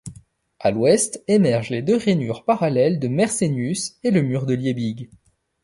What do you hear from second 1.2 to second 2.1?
émergent les deux